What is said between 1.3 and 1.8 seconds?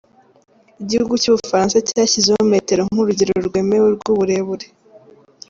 Bufaransa